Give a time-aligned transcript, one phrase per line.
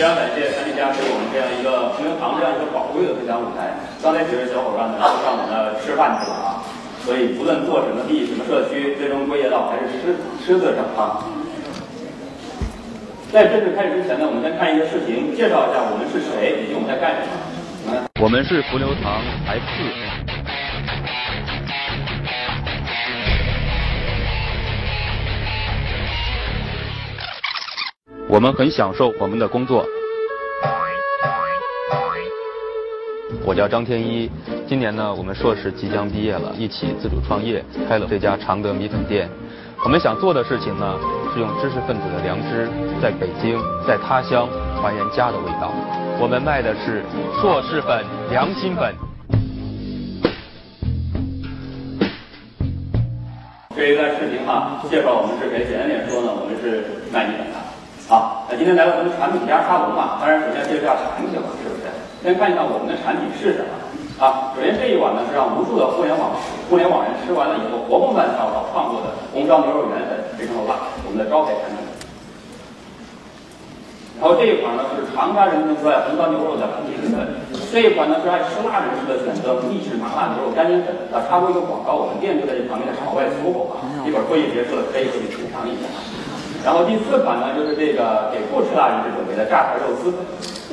[0.00, 3.76] 非常感谢参加给我们这样一个红牛堂这样一个宝贵的分享舞台。
[4.00, 6.64] 刚才几位小伙伴呢都上我们那吃饭去了啊，
[7.04, 11.20] 所以不论做什么地、什么社区，最终归结到还是吃吃字上啊。
[13.28, 18.00] 在正式开始之前呢，我们先看一个视频，介绍一下我们是谁以及我们在干什么。
[18.24, 19.20] 我们是伏牛堂
[19.52, 20.09] F 四。
[28.30, 29.84] 我们很享受我们的工作。
[33.44, 34.30] 我叫张天一，
[34.68, 39.28] 今年呢，我们硕士即将毕业了，一起自主创业，开了这家常德米粉店。
[39.84, 40.96] 我们想做的事情呢，
[41.34, 42.68] 是用知识分子的良知，
[43.02, 44.46] 在北京，在他乡
[44.80, 45.72] 还原家的味道。
[46.20, 47.02] 我们卖的是
[47.40, 48.94] 硕士粉、良心粉。
[53.74, 55.66] 这一段视频哈，介绍我们是谁？
[55.66, 57.59] 简单点说呢，我们是卖米粉的。
[58.10, 61.86] 好，那今天来到咱们产品家沙龙嘛，当然首先介绍一下产品了，是不是？
[62.26, 63.70] 先看一下我们的产品是什么
[64.18, 64.50] 啊？
[64.50, 66.34] 首先这一碗呢是让无数的互联网
[66.66, 71.78] 互联网人吃完了以后活蹦乱跳的创作的红烧牛肉圆粉，非常的辣，我们的招牌产品。
[74.18, 77.14] 然后这一款呢是长沙人民最爱红烧牛肉的莆田粉，
[77.70, 80.90] 这一款呢是爱吃辣人士的选择秘制麻辣牛肉干筋粉。
[81.14, 85.86] 啊，插播一个广告，我们店就在这旁边的朝外出口啊，一会儿会议结束了可以去品尝一下。
[86.64, 90.12] 然后第四款呢就是这个给不吃辣人士准备的榨菜肉丝，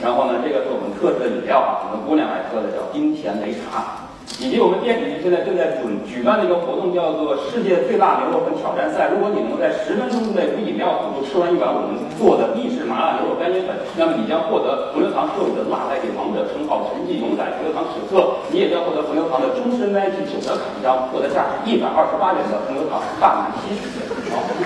[0.02, 4.04] 然后呢这个是我们特制的饮料啊，我们姑娘爱喝的叫冰甜擂茶。
[4.38, 9.10] 以及我们店里面现在正在准举办的一个活动，叫做“世界最辣牛肉粉挑战赛”。
[9.16, 23.90] 如果你能在十分钟之内无饮料辅助吃完一碗我们做的秘制麻辣牛肉干煎粉，那么你将获得红牛堂授予的“辣代给王者”称号、成绩永载红牛堂手册，你也将获得红牛堂的终身 VIP 九折卡一张，获得价值一百二十八元的红牛堂大满 T 恤。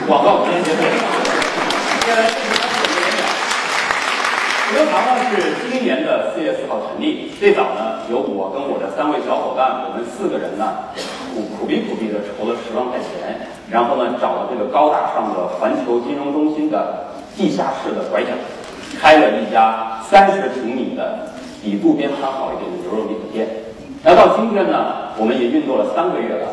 [0.08, 0.78] 广告时间结束。
[0.82, 2.22] 接下来。
[4.72, 6.34] 红牛堂呢是今年的。
[6.34, 8.90] 四月四号成立，最早呢由我跟我的。
[8.96, 10.90] 三位小伙伴，我们四个人呢
[11.34, 12.20] 苦苦逼苦逼的。
[12.24, 15.48] 筹了十万块钱，然后呢找了这个高大上的。
[15.60, 17.08] 环球金融中心的。
[17.38, 18.04] 地下室的。
[18.12, 18.30] 拐角，
[19.00, 21.28] 开了一家三十平米的。
[21.64, 22.78] 比路边摊好一点的。
[22.84, 23.48] 牛肉米粉店。
[24.04, 26.48] 那到今天呢，我们也运作了三个月了，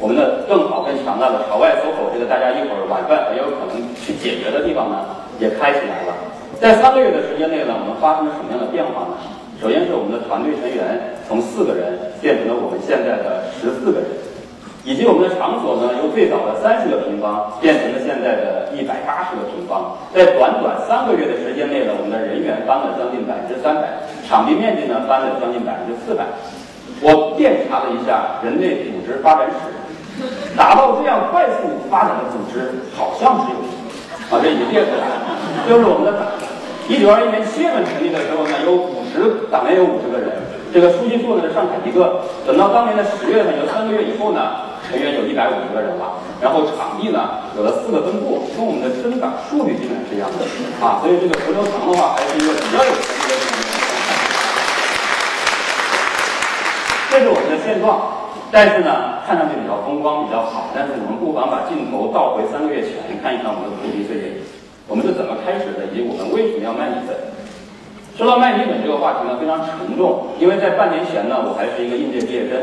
[0.00, 5.04] 我们的更好更强大的朝外出口这个大家一会儿晚饭很有可能去解决的地方呢，
[5.38, 6.16] 也开起来了。
[6.56, 9.20] 在三个月的时间内呢，我们发生了什么样的变化呢？
[9.60, 14.08] 首先是我们的团队成员从四个人变成了我们现在的十四个人，
[14.88, 20.00] 以及我们的场所呢，由最早的三十个平方变成了现在的一百八十个平方。
[20.16, 26.24] 在短短三个月的时间内呢，我们的人员翻了将近百分之三百，场地面积呢翻了将近百分之四百。
[27.04, 29.72] 我遍查了一下人类组织发展史，
[30.56, 35.36] 达到这样快速发展的组织好像只有一个，啊，这已经列出来了，
[35.68, 36.26] 就是我们的党。
[36.90, 40.42] 一九二一年七月份成立的时候呢，有五十党员有五十个人，
[40.74, 42.26] 这个书记处呢是上海一个。
[42.44, 46.18] 等到当年的十月份，有三个月以后呢，成员有一百五十个人了。
[46.42, 50.42] 然后场地呢有了四个分部，跟我们的增长数据基本上是一样的
[50.84, 50.98] 啊。
[50.98, 53.38] 所以这个福州堂的话还是一个比较有潜力的。
[57.10, 60.74] 这是我们的现状，但是呢，看上去比较风光，比较好。
[60.74, 64.42] 但是我们不妨把镜头倒回三个月前，看一看我们的菩提岁月。
[64.90, 67.14] 我们是怎么开始的，以及我们为什么要卖米粉？
[68.18, 72.58] 说到卖米粉这个话题呢，非常沉重，因为在半年前呢，我还是一个应届毕业生，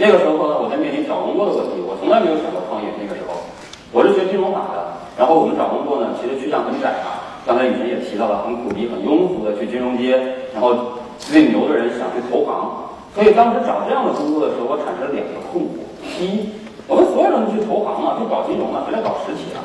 [0.00, 2.88] 那个时候呢，我在面临找工作的问题，我从来没有想过创业。
[2.96, 3.44] 那个时候，
[3.92, 7.44] 我是学金融法的，然后我们找工作呢，其实去向很窄啊。
[7.44, 10.16] 刚才以前也提到了，很苦逼、很庸俗的去金融街，
[10.56, 12.85] 然后最牛的人想去投行，
[13.16, 15.80] 所以当时找这样的工作的时候，我产生了两个困惑：
[16.20, 16.52] 第一，
[16.84, 19.64] 我们所有人都去投行啊，去搞金融啊，谁来搞实体啊？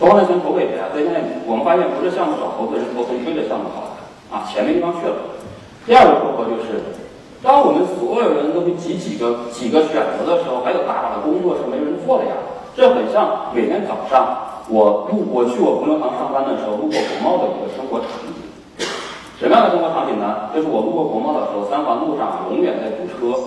[0.00, 0.88] 投行的钱投给谁啊？
[0.88, 4.00] 所以现在我们发现，不是项目找投资人，投资人追着项目跑的
[4.32, 5.36] 啊，钱没地方去了。
[5.84, 6.80] 第二个困惑就是，
[7.44, 12.32] 当我们所有人都去挤几个几个选择的时候，还有大把的工作是没人做的呀。
[12.72, 18.32] 这很像每天早上我路我去我朋友行上班的时候，路过国贸的一个生活场景。
[19.38, 20.50] 什么样的生活场景呢？
[20.52, 23.38] 就是我路过国贸的时候，三环路上永远在堵车。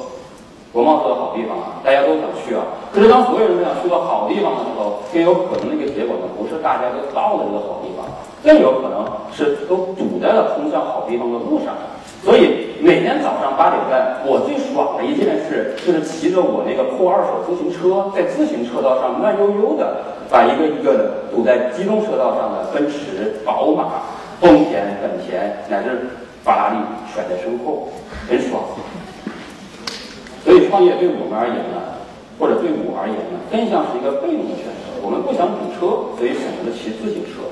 [0.72, 2.64] 国贸是个好地方啊，大家都想去啊。
[2.96, 8.08] 可是当所有人都想去到好地方的时候，更有可能的一个结果呢，不是大家都到了这个好地方，
[8.40, 9.04] 更有可能
[9.36, 11.76] 是都堵在了通向好地方的路上。
[12.24, 24.08] 所以每天早上八点半，我最爽的一件事就是骑着我那个破二手自行车，在自行车道上慢悠悠的把一个一个的堵在机动车道上的奔驰、宝马、
[24.40, 24.81] 丰田、
[25.70, 26.08] 乃至
[26.44, 26.78] 法拉利
[27.14, 27.90] 甩在身后，
[28.30, 28.64] 很爽。
[30.44, 31.78] 所以创业对我们而言呢，
[32.40, 34.98] 或者对我而言呢，更像是一个被动的选择。
[35.02, 37.46] 我们不想堵车，所以选择了骑自行车。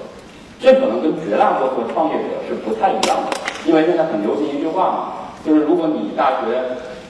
[0.60, 5.00] 这可能跟绝大多数创业者是不太一样的，因为现在很流行一句话嘛，
[5.46, 6.60] 就是如果你大学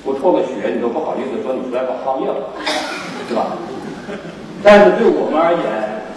[0.03, 2.35] 不辍个学，你都不好意思说你出来搞创业了，
[3.27, 3.57] 是吧？
[4.61, 5.63] 但是对我们而言，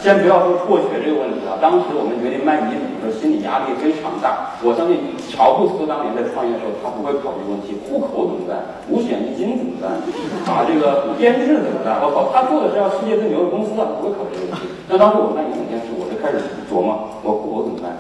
[0.03, 1.63] 先不要说辍学这个问题了。
[1.63, 4.59] 当时我们决定卖米粉的时候，心理压力非常大。
[4.67, 8.83] 我相信乔布斯当年在创业的时候，他不会考虑问题：户口怎么办？
[8.91, 10.03] 五险一金怎么办？
[10.51, 12.03] 啊，这个编制怎么办？
[12.03, 14.67] 我靠，他做的是要世界最牛的公司啊，不会考虑这个问题。
[14.91, 17.95] 那当时我卖米粉店时，我就开始琢磨：我户口怎么办？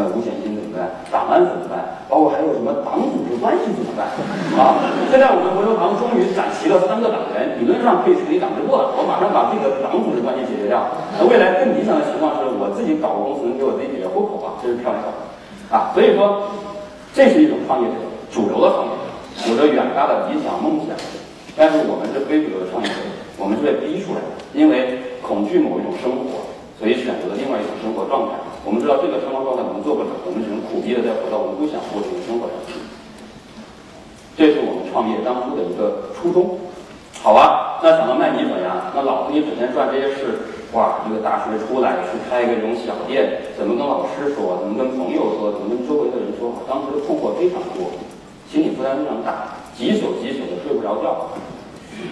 [0.00, 0.88] 呃，五险一金怎么办？
[1.12, 2.00] 档案怎么办？
[2.08, 3.20] 包括还有什么党组？
[4.54, 4.78] 啊，
[5.10, 8.94] 现在我们回收堂终于攒齐了三个党员，理论上可以成立党支部了。
[8.94, 10.78] 我马上把这个党组织关系解决掉。
[11.18, 15.10] 那未来更理想的情况是我自己搞个公司能给我自己解决户口啊，这是开玩笑
[15.74, 15.90] 啊。
[15.90, 16.46] 所以说，
[17.10, 17.98] 这是一种创业者，
[18.30, 19.02] 主流的创业者，
[19.50, 20.94] 有着远大的理想梦想。
[21.58, 23.02] 但是我们是非主流的创业者，
[23.34, 26.46] 我们是被逼出来的，因为恐惧某一种生活，
[26.78, 28.38] 所以选择了另外一种生活状态。
[28.62, 32.54] 我们知道这个生活状态我们做不了，我们只能苦逼的再回到我们不想过这个生活上。
[34.36, 36.58] 这是我们创业当初的一个初衷。
[37.22, 40.44] 好吧，那想到卖米粉呀，那老子你整天赚这些事，
[40.76, 44.60] 哇，这个大学出来去开一个这种小店，怎么跟老师说？
[44.60, 45.54] 怎么跟朋友说？
[45.56, 46.52] 怎么跟周围的人说？
[46.68, 47.88] 当时的困惑非常多，
[48.50, 51.32] 心理负担非常大，几宿几宿的睡不着觉。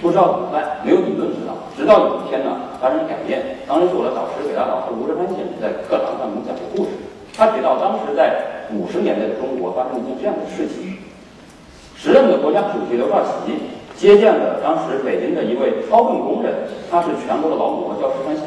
[0.00, 1.52] 不知道怎么办，没有理论指导。
[1.76, 3.60] 直到有一天呢，发生改变。
[3.68, 6.96] 当时是我的导师，北大导师吴志帆先生在课堂上给我们讲个故事。
[7.36, 10.91] 他提到当时在五十年代的中国发生一件这样的事情：
[12.02, 13.54] 时任的国家主席刘少奇
[13.94, 18.46] 接见了当时北京的一位掏粪工人，他是全国的劳模，叫石文祥。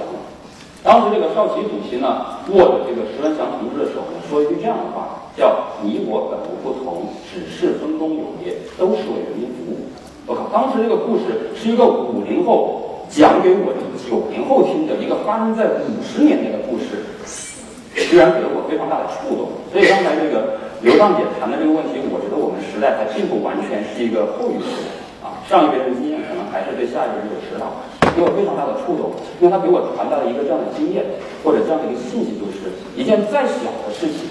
[0.84, 9.88] 当时这个少奇主席呢，握着这个石文祥同志的手呢，说一句这样的话，叫“你我本无不同，只是分工有别，都是为人民服务”。
[10.28, 10.52] 我靠！
[10.52, 17.08] 当时这个故事是一个五零后讲给我的九零后听的一个发生在五十年代的故事，
[17.96, 19.48] 居然给了我非常大的触动。
[19.72, 24.94] 所以刚才这个刘畅姐谈的这个问题，我觉得我们时代还并不完全是一个后语时代
[25.26, 25.42] 啊。
[25.50, 27.82] 上一辈人的经验可能还是对下一辈人有指导，
[28.14, 29.10] 给我非常大的触动，
[29.42, 34.30] 因为他给我传达了一个这样的经验或者这样的一个信息，就是一件再小的事情，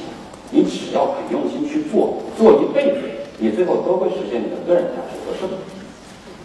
[0.54, 3.02] 你只要肯用心去做，做一辈子，
[3.42, 5.58] 你最后都会实现你的个人价值和胜利。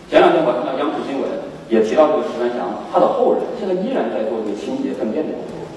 [0.09, 1.29] 前两天我看到央视新闻
[1.69, 5.69] 也提到这个石文祥，他的后人现在依然在做这个清洁粪便的工作。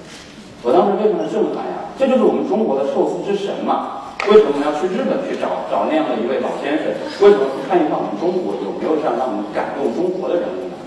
[0.64, 4.01] 我当时非常的震撼呀，这就是我们中国的寿司之神嘛？
[4.30, 6.94] 为什么我们要去日本去找找那样的一位老先生？
[7.20, 10.78] 为什么不看一看我们中国有没有这样让我们感动中国的人物呢？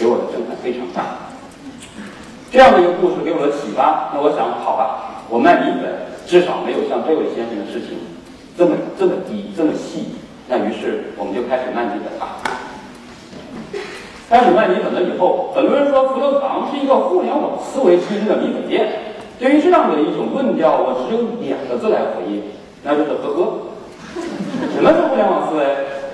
[0.00, 1.28] 给我的震撼非常大。
[2.50, 7.98] 这样的一个故事给我的启发，那我想，好吧，我卖米粉至少没有像这位先生的事情
[8.56, 10.16] 这么这么低这么细。
[10.48, 12.40] 那于是我们就开始卖米粉了。
[14.30, 19.15] 开始卖米粉了以后，很多人说福德堂是一个互联网思维基因的米粉店。
[19.38, 22.42] 对于这样的一种论调，我只有两个字来回应，
[22.82, 23.68] 那就是呵呵。
[24.72, 25.64] 什么是互联网思维？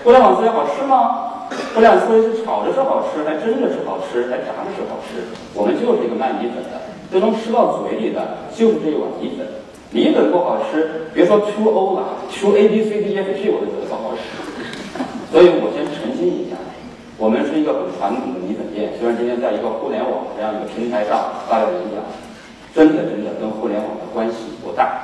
[0.02, 1.46] 互联网思维好吃吗？
[1.74, 5.22] 互联网思维是炒着是好吃，还蒸着是好吃，还炸着是好吃。
[5.54, 9.46] 我们就是一个卖米粉的，最终吃到嘴里的就是这一碗米粉。
[9.92, 14.24] 米粉不好吃，别说 to O 了，to A B C D E F G 我都觉得不好吃。
[15.30, 16.56] 所以我先澄清一下，
[17.18, 22.00] 我们是一个很传统的米粉店，虽然今天在一个互联网这样一个平台上发表演讲，
[22.74, 24.98] 真的真的跟互联网的关系不大。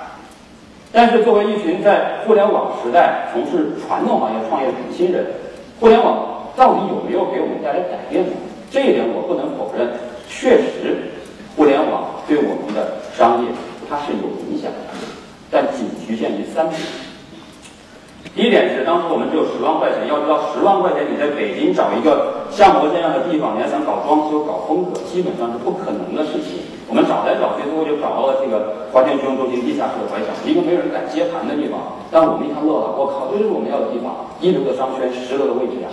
[0.91, 5.27] 但是作为一群在互联网时代从事传统行业创业的年轻人，
[5.79, 8.32] 互联网到底有没有给我们带来改变呢？
[8.70, 9.89] 这一点我不能否认，
[10.29, 10.96] 确实，
[11.56, 13.48] 互联网对我们的商业。
[13.89, 14.93] 它是有影响的，
[15.51, 16.79] 但仅局限于三点。
[18.37, 26.68] 第一点是，当时我们只有十万块钱，要知道十万块钱你在北京找一个像我这样的地方，你还想搞装修、搞风格，基本上是不可能的事情。
[26.89, 32.01] 我们找来找去，最后就找到了这个华天金融中心地下室的怀想，一个没有人敢接盘的地方。
[32.09, 35.93] 但我们一看乐了，我靠，这就是我们要的地方，一流的商圈，十楼的位置呀，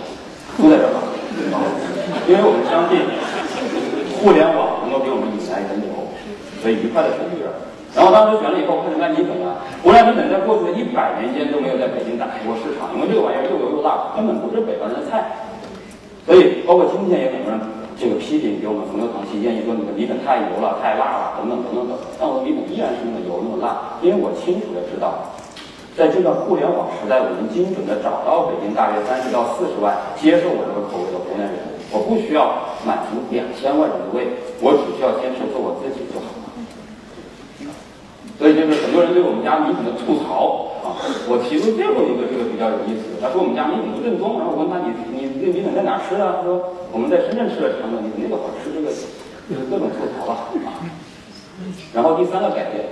[0.56, 0.96] 都在这儿。
[2.24, 3.04] 因为我们相信
[4.16, 5.92] 互联网能够给我们引来人流，
[6.64, 7.52] 所以愉快的选这儿。
[7.92, 9.60] 然后当时选了以后，开始卖米粉了。
[9.84, 15.44] 湖南米粉在过去的一百年间都没有在北京打开过市场，因为这个玩意儿又油又辣，根本不是北方人的菜。
[16.24, 17.60] 所以，包括今天也很多人
[17.98, 21.96] 这个批评给我们朋友堂提建议说，你的米粉太油了、太辣了，等等等等等。
[22.20, 25.32] 但我的米粉依然是那么油、那么辣，因为我清楚的知道，
[25.96, 31.56] 在这个互联网时代，我能精准的找到北京大约三十到四十万接受我这个口味的湖南人，
[31.88, 36.52] 我不需要满足两千万人的胃，我只需要坚持做我自己就好了。
[38.36, 41.00] 所以就是很多人对我们家米粉的吐槽啊，
[41.32, 46.36] 我提出最后一个这个比较有意思，他说我们家米粉不正宗，然后我问他你你这米粉在哪吃的？
[46.36, 50.80] 他说我们在深圳吃的长的米粉，那个好吃，这个就是各种吐槽了啊。
[51.92, 52.88] 然后第三个改变，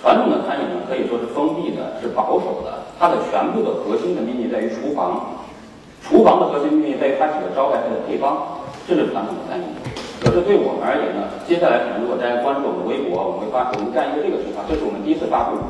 [0.00, 5.36] 传统的餐饮呢可以说是封闭的，是保守的，它的全部的核心的秘密在于厨房，
[6.00, 8.40] 厨房的核心秘密在于它几个招牌它的配方，
[8.88, 9.68] 这是传统的餐饮。
[10.24, 15.60] 可是对我们而言呢，接下来可能如果大家关注我们微博，我们会发我们干一个这个事情，这是我们第一次发布，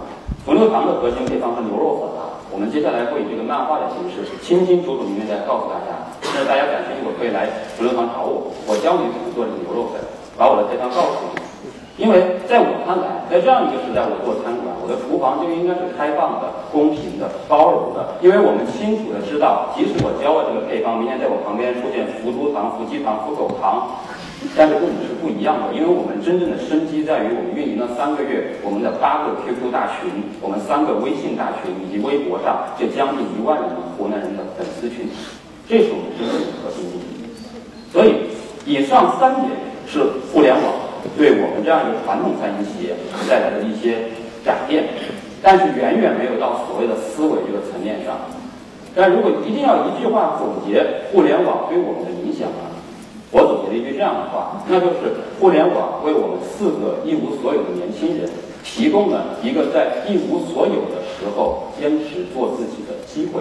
[0.47, 2.39] 伏牛堂的核心配方是牛肉粉啊。
[2.55, 5.99] 我们接下来会以这个漫画的形式，清清楚楚、明明白白告诉大家。
[6.33, 7.45] 但是大家感兴趣，我可以来
[7.77, 10.01] 伏牛堂找我，我教你怎么做这个牛肉粉，
[10.37, 11.41] 把我的配方告诉你。
[12.01, 18.17] 因为在我看来，在这样一个时代，我做餐馆，我的厨房就应该是开放的、公平的、包容的。
[18.25, 24.01] 因为我们清楚的知道，即使我教了这个配方，明天在我旁边出现伏猪堂、福鸡堂、福狗堂。
[24.57, 30.11] 但是跟你是不一样的，因为我们真正的生机在于我们运营了三个月，我们的八个 QQ 大群，
[30.41, 35.07] 我们三个微信大群，以及微博上这将近一万人的湖南人的粉丝群，
[35.69, 37.29] 这是我们真正的核心意义。
[37.93, 38.15] 所以，
[38.65, 39.51] 以上三点
[39.87, 40.01] 是
[40.33, 40.65] 互联网
[41.17, 42.95] 对我们这样一个传统餐饮企业
[43.29, 44.11] 带来的一些
[44.45, 44.85] 改变，
[45.43, 48.17] 但是远远没有到所谓的思维这个层面上。
[48.95, 52.69] 但如果一定要一句话总结互联网对我们的影响呢？
[53.31, 58.29] 我总结了一句这样的话，那就是互联网为我们四个一无所有的年轻人
[58.63, 63.41] 提供了一个在一无所有的时候坚持做自己的机会。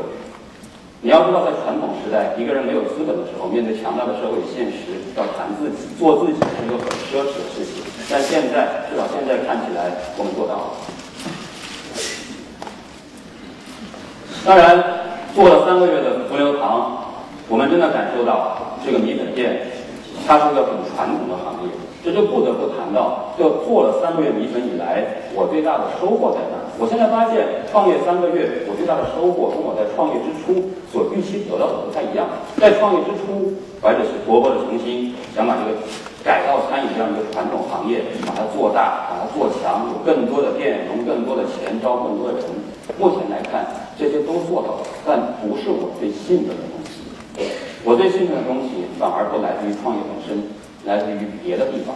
[1.03, 7.81] 你要知道，在传统时代，一个人没有资本的时候，面对强大的社会现实，要谈自己、做自己是一个很奢侈的事情。
[8.07, 10.71] 但现在，至少现在看起来，我们做到了。
[14.45, 14.83] 当然，
[15.33, 17.15] 做了三个月的伏牛堂，
[17.49, 19.71] 我们真的感受到这个米粉店。
[20.27, 21.69] 它是一个很传统的行业，
[22.03, 25.05] 这就不得不谈到，就做了三个月米粉以来，
[25.35, 26.57] 我最大的收获在哪？
[26.81, 32.25] 我现在发现，创业三个月，我最大的收获跟我在创业之初所预期得到的不太一样。
[32.57, 35.77] 在创业之初，怀着是勃勃的雄心，想把这个
[36.25, 42.49] 改造餐饮这样一个传统行业，把它做大，把它做强，有更多的店，融更多的钱，招更多的人。
[42.97, 47.05] 目前来看，这些都做到了，但不是我最信任的东西。
[47.85, 50.43] 我最信任的东西反而不来自于创业本身，
[50.85, 51.95] 来自于别的地方。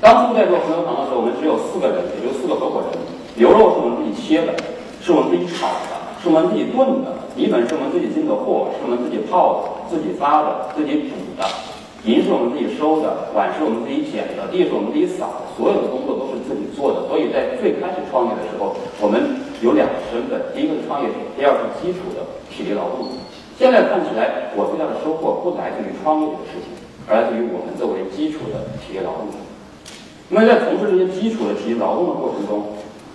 [0.00, 2.98] 当初在做红牛堂的时候，我们只有四个人，也就四个合伙人。
[3.36, 4.52] 牛肉是我们自己切的，
[5.00, 11.44] 是我们自己炒的，是我们自己炖的；米粉是我们自己进的货，是我们自己泡的、自己发的、自己煮的；
[12.04, 17.08] 银是我们自己收的，碗是我们自己捡的，地是我们自己扫的，所有的工作都是自己做的。
[17.08, 19.20] 所以在最开始创业的时候，我们
[19.60, 23.12] 有两个身份：第一个是创业者，第二是基础的体力劳动。
[23.56, 26.71] 现在看起来，我最大的收获不来自于创业的事情，
[27.08, 29.38] 而来自于我们作为基础的体力劳动者。
[30.28, 32.64] 那么在从事这些基础的体力劳动的过程中，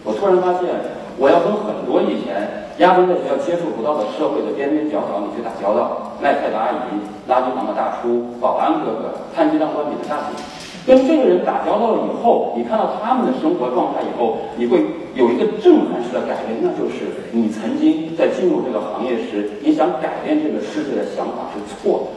[0.04, 0.70] 我突然发现，
[1.18, 10.38] 我要跟很多以前压根在学校接触不到的社会的边边角角里去打交道：卖菜的阿姨、垃圾房的大叔、保安哥哥、摊鸡蛋灌饼的大姐。
[10.86, 22.17] 跟这个人打交道了以后，你看到他们的生活状态以后，你会有一个震撼式的改变，那就是你曾经在进入这个行业时，你想改变这个世界的想法是错的。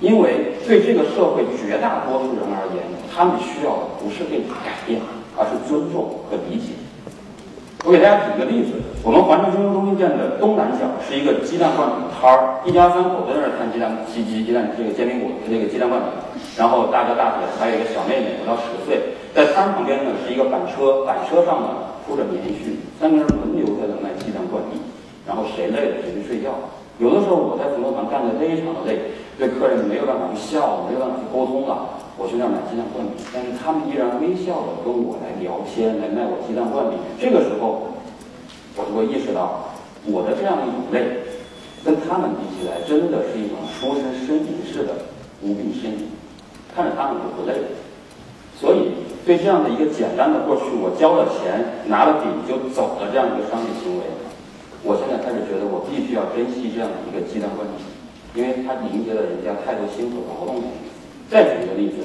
[0.00, 5.00] 因为对这个社会绝大多数人而言，他们需要的不是被改变，
[5.36, 6.72] 而是尊重和理解。
[7.84, 16.12] 我给大家举个例子，我们环城金融中心店的东南角是一个鸡蛋灌饼摊儿，一家三口在那儿摊鸡蛋、鸡鸡鸡蛋，这个煎饼果子，这个鸡蛋灌饼。
[16.56, 24.76] 然后大哥大姐还有一个小妹妹，不到十岁，在摊儿旁边呢是一个板车，板车上呢铺着棉絮，三个人轮流在那卖鸡蛋灌饼，
[25.24, 26.52] 然后谁累了谁去睡觉。
[27.00, 31.96] 有的时候我在服务堂干得非常的累，对客人没有办法去笑，没有办法去沟通了。
[32.20, 37.00] 我去那儿买鸡蛋灌饼，但是他们依然微笑的跟我来聊天，来卖我鸡蛋灌饼。
[37.16, 37.96] 这个时候，
[38.76, 39.72] 我就会意识到，
[40.04, 41.24] 我的这样一种累，
[41.80, 45.08] 跟他们比起来，真的是一种书生呻吟式的
[45.40, 46.12] 无病呻吟。
[46.76, 47.56] 看着他们就不累。
[48.60, 48.92] 所以，
[49.24, 54.04] 对这样的一个简单的过去，我交了钱，拿了饼就走的这样一个商业行为，
[54.84, 57.80] 我现在开始觉得，我必须要珍惜这样的一个鸡蛋灌饼，
[58.34, 60.64] 因为它凝结了人家太多辛苦劳动力。
[61.30, 62.02] 再举一个例子，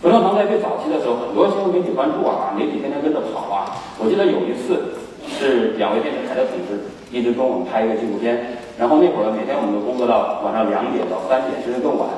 [0.00, 3.72] 福牛堂在最早期的时候，很多新闻媒体关注啊，媒体天天跟着跑啊。
[3.96, 6.76] 我记得有一次是两位电视台的同志
[7.08, 12.08] 一直跟我们拍一个纪录片，然后那会儿每天我们都工作到晚上两点到三点，甚至更晚。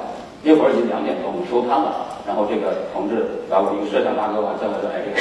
[0.43, 2.19] 那会儿已经两点多，我们收摊了。
[2.27, 5.19] 然后这个同志把我一个摄像大哥把叫来说：“哎，这个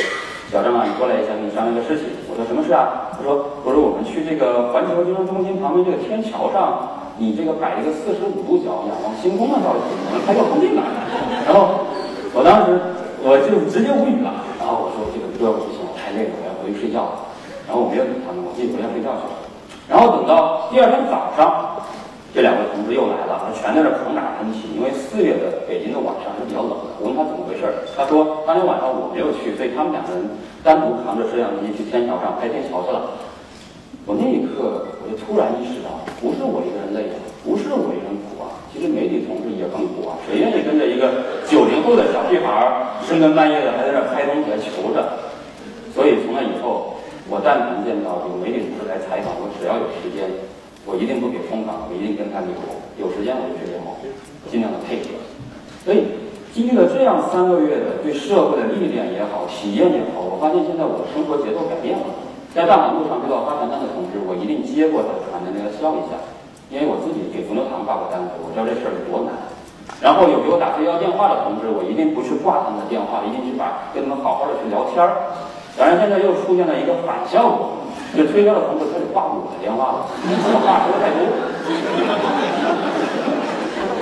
[0.50, 10.82] 小张啊，你过来一下，跟你商量个事情。”我说：“什么事啊？”他说：“我说我们去这个环球金融中心旁边这个天桥上。”你这个摆一个四十五度角仰望星空的造型，我们拍个封面吧。
[11.46, 11.86] 然后
[12.34, 12.74] 我当时
[13.22, 14.42] 我就直接无语了。
[14.58, 17.30] 然后我说这个哥不行，我太累了，我要回去睡觉了。
[17.70, 19.38] 然后我没有理他们，我自己回家睡觉去了。
[19.86, 21.78] 然后等到第二天早上，
[22.34, 26.98] 这两位同志又来了，全在那捧打喷嚏，因为四月的北京的晚上是比较冷的。
[26.98, 30.26] 我问他怎么回事，他说当天晚上我没有去，所以他们两个人
[30.66, 33.30] 单独扛着摄像机去天桥上拍天桥去了。
[34.06, 42.50] 我那一刻我就突然意识到，不是我一个人累啊，不是我一个人苦啊，其实媒体同志也很苦啊，谁愿意跟着一个九零后的小屁孩
[43.06, 45.30] 深更半夜的还在那拍东西来求着？
[45.94, 46.98] 所以从那以后，
[47.30, 50.26] 我但凡见到有媒体同志来采访，我只要有时间，
[50.88, 52.82] 我一定不给空档，我一定跟他们口。
[52.98, 53.94] 有时间我就去联盟，
[54.50, 55.14] 尽量的配合。
[55.86, 62.31] 所以经历了这样三个月的对社会的历练也好，体验也好，我发现现在我的生活节奏改变了。
[62.54, 66.20] 在大马路上遇到发传单的同志，我一定接过他的传单，跟他笑一下，
[66.68, 69.32] 因为我自己给冯德堂发过单子，我知道这事儿有多难。
[70.04, 75.32] 然后有给我打推销电话的同志，我一定不去挂他们的电话，一定去把跟他们好好的去聊天儿。
[75.80, 81.24] 然而，现在又出现了一个反效果，就推销的同志开始挂我的电话了，我话说的太多。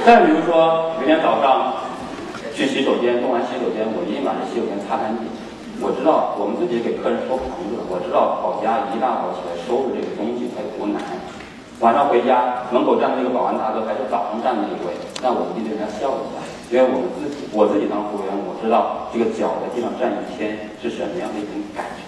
[0.02, 1.86] 再比如说， 每天早上
[2.58, 5.30] 去洗手间，用完洗手间，我一定把这洗手间擦干净。
[5.80, 11.00] 我知道我们自己给客人收盘子，我知道保家一大早起来收拾这个东西它有多难。
[11.80, 14.92] 晚上回家门口站的那个保安大哥还是早上站的那位，
[15.24, 22.04] 那我一定对他笑一下，因为我们自己我自己当服务员，我知道这个脚在地上站一天是什么样的一种感觉。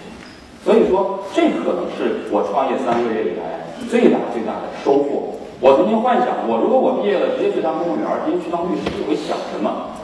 [0.60, 5.32] 所以说，这可能是我创业三个月以来最大最大的收获。
[5.64, 9.96] 我曾经幻想，我如果我毕业了直接去当公务员，直接去当律师，我会想什么？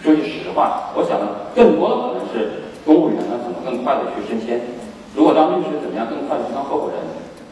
[0.00, 2.64] 说句实话，我想的更多的可能是。
[2.88, 4.56] 公务员呢，怎么更快的去升迁？
[5.12, 6.96] 如果当律师，怎么样更快的去当合伙人？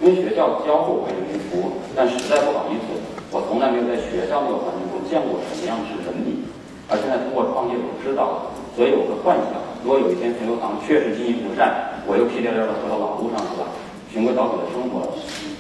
[0.00, 2.96] 因为学校教过为人民服务，但实在不好意思，
[3.28, 6.40] 我从来没有在学校那个环境中见过什么样是人民。
[6.88, 8.36] 而现在通过创业，我知道了，
[8.72, 13.68] 所以我会幻想，如果有一天陈友堂确实经营不善，我又屁颠颠的回到老路上去了，
[14.08, 15.04] 循规蹈矩的生活，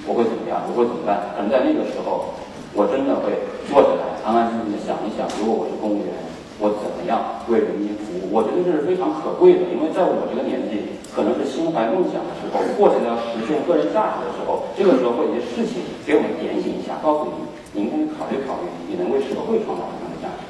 [0.08, 0.64] 我会怎么样？
[0.72, 1.36] 我会怎么办？
[1.36, 2.32] 可能在那个时候，
[2.72, 3.28] 我真的会
[3.68, 6.16] 坐下来，安安静静的想一想，如果我是公务员。
[6.58, 8.32] 我怎么样为人民服务？
[8.32, 17.44] 我觉得这是非常可贵的，因为在我这个年纪，可能是心怀梦想的时候，或者要实现个人价值的时候，这个时候会有些事情给我们点醒一下，告诉你，
[17.76, 20.48] 您可以考虑考虑，你能为社会创造什么样的价值？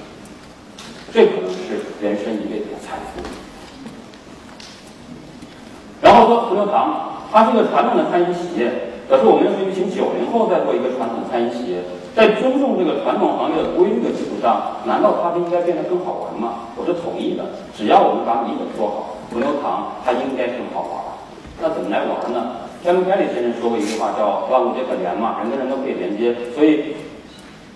[1.11, 3.19] 这可能是人生一辈子的财富。
[6.03, 11.83] 然后说，福牛堂，它是一个传统的餐饮企业，可是我们是一群九零后在做一个传统餐饮企业。
[12.17, 16.73] 在尊重这个传统行业的规律的基础上，难道它不应该变得更好玩吗？
[16.73, 17.45] 我是同意的。
[17.77, 20.97] 只要我们把米粉做好，牛牛糖它应该更好玩。
[21.61, 22.65] 那怎么来玩呢？
[22.81, 26.33] 天文凯里先生说过一句话，叫“万物皆可连”嘛，人跟人都可以连接。
[26.57, 26.97] 所以，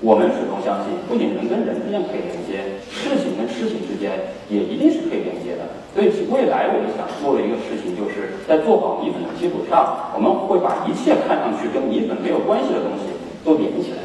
[0.01, 4.17] 我们始终相信，不仅人跟人之间可以连接，事情跟事情之间
[4.49, 5.69] 也一定是可以连接的。
[5.93, 13.13] 所以，未来我们想做的一个事情，就是在做好米粉的基础上，我们会把一切看上去跟米粉没有关系的东西
[13.45, 14.01] 都连起来。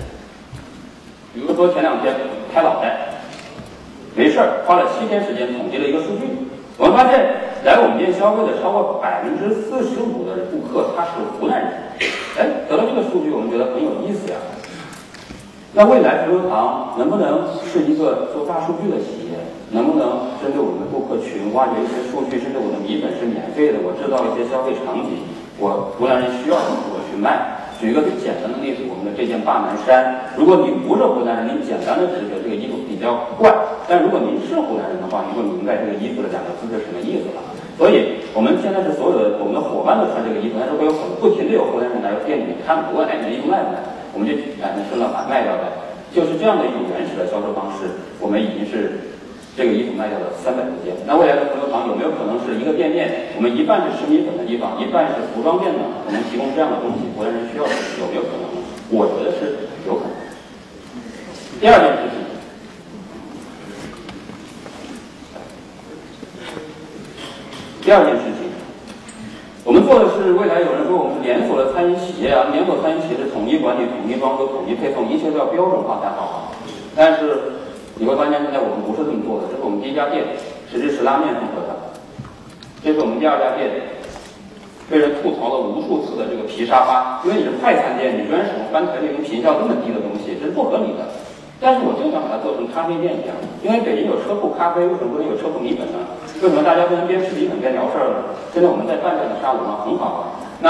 [1.36, 2.16] 比如说前两天
[2.54, 3.20] 拍脑袋，
[4.16, 6.24] 没事儿，花了七天时间统计了一个数据，
[6.78, 7.28] 我们发现
[7.66, 11.72] 来我们店消费的超过百分之四十五的顾客他是湖南人，
[12.40, 14.40] 哎，得到这个数据我们觉得很有意思呀。
[15.76, 19.36] 那未来福州堂能不能是一个做大数据的企业？
[19.76, 22.40] 能不能针对我们的顾客群挖掘一些数据？
[22.40, 25.28] 甚至我的米粉是免费的，我制造一些消费场景，
[25.60, 27.65] 我湖南人需要什么我去卖。
[27.80, 33.52] 举一个最简单的例子，我们的这件霸南衫，如果您不是湖南人，您简单的只是觉得这个衣服比较怪；
[33.88, 37.44] 但如果您是湖南人的话，你会明白这个衣服的两个字是什么意思了。
[37.76, 43.84] 所以，我们现在是所有的我们的伙伴都穿这个衣服，但是会有很不停的有湖南人来店里面看，问哎，你的衣服卖不卖？
[44.16, 44.32] 我们就
[44.64, 45.68] 赶紧顺了把卖掉呗。
[46.16, 47.92] 就是这样的一种原始的销售方式，
[48.24, 49.15] 我们已经是。
[49.56, 53.32] 这个衣服卖掉了三百多件，那未来的福州堂有没有可能是一个店面？
[53.38, 55.80] 我们一半是食品粉的地方，一半是服装店呢？
[56.06, 57.72] 我们提供这样的东西，国人需要的
[58.04, 58.44] 有没有可能？
[58.92, 60.12] 我觉得是有可能。
[61.62, 62.20] 第二件事情，
[67.80, 68.52] 第二件事情，
[69.64, 76.52] 我们做的是未来有人说我们是连锁的餐饮企业啊，连锁餐饮企业是统一管理、统一装修、统一配送，一切都要标准化才好。
[76.94, 77.55] 但是。
[77.98, 79.48] 你会发现，现在我们不是这么做的。
[79.48, 80.24] 这是我们第一家店，
[80.68, 81.96] 是日式拉面风格的。
[82.84, 83.72] 这是我们第二家店，
[84.92, 87.24] 被人吐槽了无数次的这个皮沙发。
[87.24, 91.08] 因为你是快餐店，你居然使用翻台率跟频效这么低的东西，这是不合理的。
[91.56, 96.04] 但是我就想把它做成咖啡店一样，因为北京有车库咖啡，为什么不能有车库米粉呢？
[96.44, 98.36] 为什么大家不能边吃米粉边聊事儿呢？
[98.52, 100.36] 现在我们在办这样的沙龙啊，很好啊。
[100.60, 100.68] 那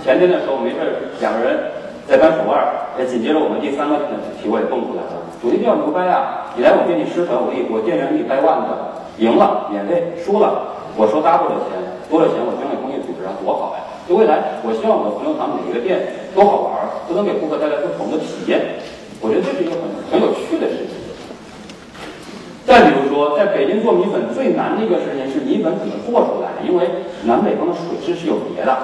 [0.00, 1.68] 前天的时候没事，两个人
[2.08, 2.64] 在搬手腕，
[2.96, 5.20] 哎，紧接着我们第三个主题我也蹦出来了。
[5.44, 6.41] 主题叫牛掰啊！
[6.56, 8.68] 你来我店里施粉，我给我店员给你掰腕子，
[9.18, 13.80] 赢了免费，输了我收 double 的钱，多了钱我捐给公益组织，多好呀！
[14.06, 16.72] 就未来，我希望我的朋友堂每一个店都好玩，
[17.08, 18.84] 都能给顾客带来不同的体验。
[19.20, 21.00] 我觉得这是一个很很有趣的事情。
[22.66, 28.76] 再比如说，在北京做米粉最难的一个事情是米粉怎么做出来，因为南北方的水质是有别的。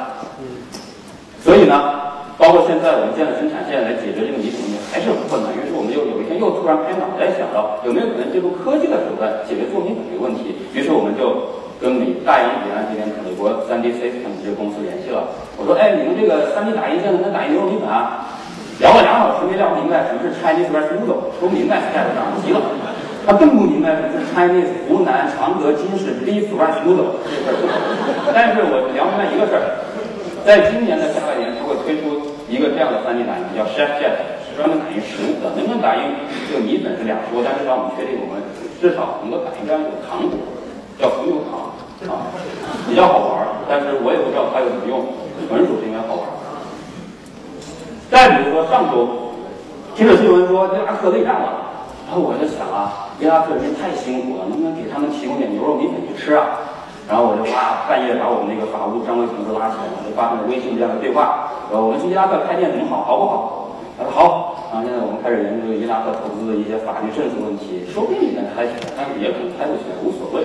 [1.45, 2.18] 所以呢，
[2.49, 5.53] 包括现在我们建的生产线来解决这个米粉问题还是很困难。
[5.53, 10.57] 于是我们又有一天又突然拍脑袋想到，有没有可能借助科技的手段解决做米粉这个问题？
[10.73, 15.29] 于是我们就跟美大洋彼岸这边美国三 D System 这个公司联系了。
[15.61, 18.33] 我说，哎，你们这个三 D 打印现在能打印牛肉米粉啊？
[18.81, 22.65] 聊了两小时没聊明白什么是 Chinese rice noodle，说明白盖不上，急了。
[23.29, 27.61] 他更不明白什么是 Chinese 湖南常德金市 beef rice noodle 这事儿。
[28.33, 29.85] 但是我聊明白一个事儿，
[30.49, 35.53] 在今年的下半年，他会推出一个这样的 3D 打印，叫 Chef Jet，是专门打印食物的。
[35.55, 36.03] 能不能打印
[36.49, 38.41] 这个米粉是两说，但是让我们确定我们
[38.81, 40.41] 至少能够打印这样一种糖果，
[40.97, 41.69] 叫红牛糖
[42.09, 42.33] 啊，
[42.89, 43.47] 比较好玩。
[43.69, 45.05] 但是我也不知道它有什么用，
[45.47, 46.25] 纯属是因为好玩。
[48.09, 49.37] 再比如说上周
[49.95, 51.69] 听着新闻说伊拉克内战了。
[52.09, 56.65] 然后我就想啊，伊拉克人民太辛苦了，能不能给他们提供点牛肉米粉去吃啊？
[57.05, 63.69] 然后我就哇，半夜把我们那个法务张卫同志拉起来，我就发了微信这样的对话，呃，我们去伊拉克开店怎么好，好不好？
[63.99, 64.55] 他说好。
[64.73, 70.45] 然后现在我们开始研究伊拉克投资的一些法律政策问题，说不定能开起来，但是也可能开不起来，无所谓。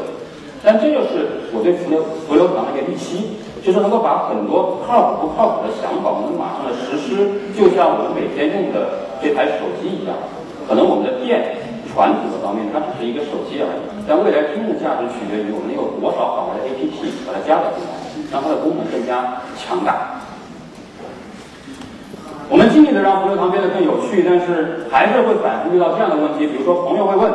[0.64, 10.16] 但这就是我对浮流浮流堂的一个预期，就是能够把很多靠谱不靠谱的想法，我们马上的实施，就像我们每天用的这台手机一样。
[10.64, 11.60] 可能我们的店
[11.92, 16.96] 传统的方面，它只是一个手机而已，但未来真正价值取决于我们有多少好玩的 APP
[17.28, 17.92] 把它加到进来，
[18.32, 20.23] 让它的功能更加强大。
[22.54, 27.26] 我们尽力的让福流堂变得更有趣，但是还是会反复遇到这样的问题，比如说朋友会问。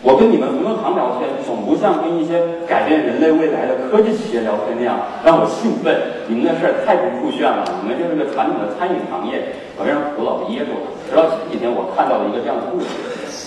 [0.00, 5.92] 我跟你们福流堂聊天，总不像跟一些改变人类未来的科技企业聊天那样让我兴奋。
[6.24, 9.44] 你们的事儿太不酷炫了，你们就是个传统的餐饮行业，
[9.76, 10.88] 我让头老噎住了。
[11.04, 12.88] 直到前几天，我看到了一个这样的故事。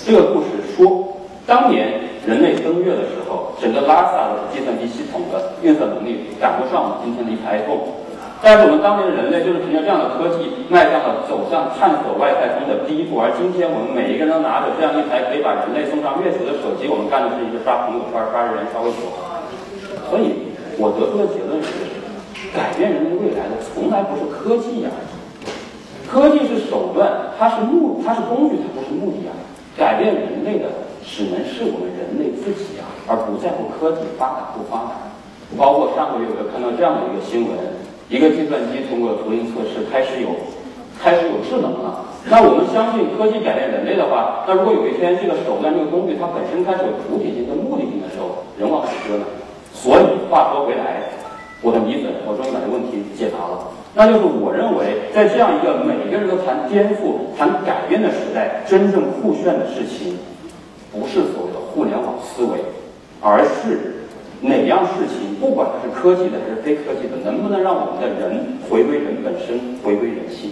[0.06, 1.10] 这个故事说，
[1.50, 8.03] 当年人类登月的时候，整个拉萨的计算机系统的运算能力赶不上我们今天的一台 iPhone。
[8.44, 13.16] 但是我们当年的人类就是凭着这样的科技，迈向了走向探索外太空的第一步。
[13.16, 19.16] 而今天我们每一个人都拿着这样一台可以把人类送上月球的手机，我们干的是一个刷朋友圈、刷人、刷微博。
[20.12, 21.72] 所以我得出的结论是，
[22.52, 24.92] 改变人类未来的从来不是科技呀，
[26.12, 29.32] 科技是手段，它是目，它是工具，它不是目的啊。
[29.80, 30.68] 改变人类的
[31.00, 35.00] 只能是我们人类自己啊，而不在乎科技发达不发达。
[35.56, 37.56] 包括上个月我就看到这样的一个新闻。
[38.10, 40.30] 一个计算机通过图灵测试开始有，
[41.02, 42.06] 开始有智能了。
[42.30, 49.26] 那我们相信科技改变人类的话，那如果有一天这个手段、这个工具它本身开始有主体性和目的性的时候，人往哪搁呢？
[49.74, 51.10] 所以话说回来，
[51.62, 53.68] 我的米粉，我终于把这个问题解答了。
[53.96, 60.18] 那就是我认为，在这样一个每个人都谈颠覆、谈改变的时代，真正酷炫的事情，
[60.92, 62.60] 不是所谓的互联网思维，
[63.22, 64.03] 而是。
[64.44, 70.52] 哪样事情，不管它是科技的还是非科技的，能不能让我们的人回归人本身，回归人性？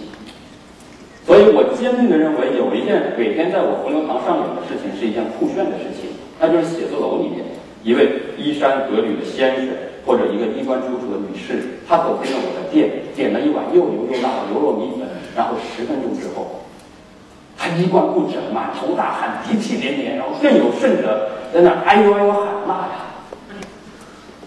[1.26, 6.08] 所以我坚定的认为，有一件每天在我红牛堂上演的事情，是一件酷炫的事情，
[6.40, 7.44] 那就是写字楼里面
[7.84, 9.68] 一位衣衫革履的先生，
[10.06, 16.64] 或者一个衣冠楚楚的女士，她走进了我的店，点了一碗又油又辣的牛肉米粉，然后十分钟之后，
[17.58, 23.01] 她衣冠不整，满头大汗，鼻涕连连，然后更有甚者，在那哎呦哎呦喊骂呀。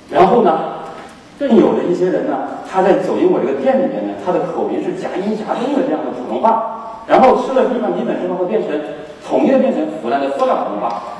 [0.09, 0.85] 然后呢，
[1.39, 8.69] 更有的一些人呢，他在走进我这个店里面呢，他的口音是夹音夹中的这样的普通话，然后吃了这碗米粉之后会变成
[9.25, 11.17] 统一的变成湖南的塑料普通话，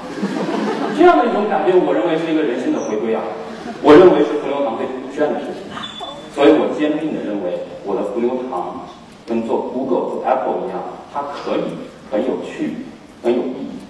[0.98, 3.22] 这样的一种改变，我认为是一个人性的回归啊，
[3.82, 5.66] 我认为是浮流堂最这样的事情，
[6.34, 8.86] 所以我坚定的认为我的浮流堂
[9.26, 10.78] 跟做 Google 做 Apple 一样，
[11.12, 11.74] 它可以
[12.12, 12.86] 很有趣，
[13.24, 13.82] 很有意义。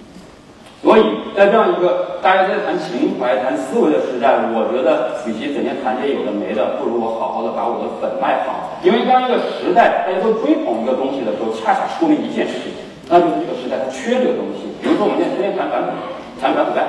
[0.86, 1.02] 所以
[1.34, 8.78] 在这样一个大家在谈情怀、谈思维的时代，我觉得与其整天谈这些有的没的，不如我好好的把我的本卖好。
[8.86, 12.70] 因为这样一个时代，大家都追捧一个东西的时候，恰恰说明一件事情，
[13.10, 14.70] 那就是这个时代它缺这个东西。
[14.78, 15.90] 比如说我们现在天天谈版本，
[16.38, 16.86] 谈反腐败；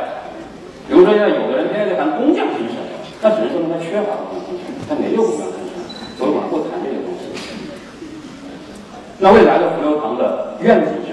[0.86, 2.78] 比如说现在有的人天天在谈工匠精神，
[3.18, 5.82] 那只能说明他缺乏工匠精神，他没有工匠精神，
[6.22, 7.34] 所以我们不谈这些东西。
[9.18, 11.07] 那未来的浮流堂的愿景？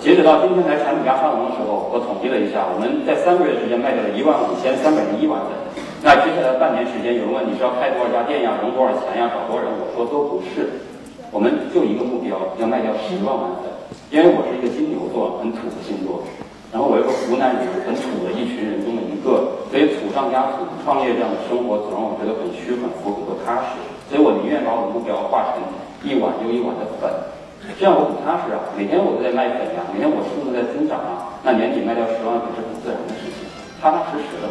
[0.00, 5.52] 截止到今天来产品家沙龙的时候，我统计了一下，我们在三个月的时间卖掉了一万五千三百零一碗粉。
[6.00, 9.68] 那接下来半年时间，有人问你是要开多少家店呀，融多少钱呀，找多少人？
[9.76, 10.80] 我说都不是，
[11.28, 13.68] 我们就一个目标，要卖掉十万碗粉。
[14.08, 16.24] 因为我是一个金牛座，很土的星座，
[16.72, 23.76] 然后我又是湖南人，很土的一群人中的一个，所以土上加土，创业这样的生活总让我觉得很虚、很浮、很不踏实。
[24.08, 25.60] 所以我宁愿把我的目标化成
[26.00, 27.04] 一碗又一碗的粉，
[27.78, 28.58] 这样我很踏实啊。
[28.74, 33.46] 每天我都在卖粉呀，每天我数字在增长啊，那年底卖掉十万粉是很自然的事情，
[33.80, 34.48] 踏踏实实的。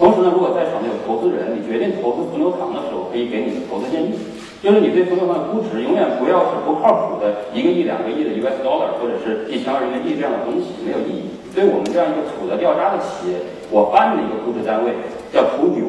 [0.00, 4.16] 同时呢，如果在场的有投资人，你决定投资伏牛堂的时候，可以给你的投资建议，
[4.64, 11.28] 就是你对伏牛堂的估值永远不要是不靠谱的一个亿、两个亿的 US dollar，或者是一千万人民币这样的东西，没有意义。
[11.52, 13.36] 对我们这样一个土的掉渣的企业，
[13.68, 14.92] 我颁的一个估值单位
[15.32, 15.84] 叫头牛。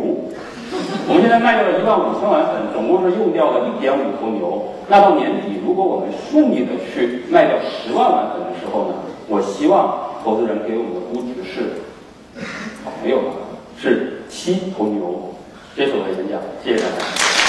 [1.08, 4.74] 我们现在卖掉了一万五千碗粉，总共是用掉了一点五头牛。
[4.88, 8.96] 那到年底，如果我们顺利的去卖掉十万碗粉的时候呢，
[9.28, 11.82] 我希望投资人给我们的估值是，
[13.04, 13.34] 没有了，
[13.78, 15.34] 是七头牛。
[15.76, 17.42] 这是我的演讲，谢谢大家。